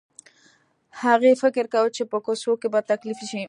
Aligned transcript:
هغې 1.03 1.31
فکر 1.43 1.65
کاوه 1.73 1.89
چې 1.95 2.03
په 2.11 2.17
کوڅو 2.25 2.51
کې 2.61 2.67
به 2.73 2.79
تکليف 2.91 3.19
شي. 3.29 3.39